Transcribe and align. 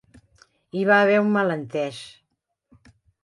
Hi 0.77 0.85
va 0.91 0.95
haver 1.01 1.19
un 1.25 1.29
malentès. 1.35 1.99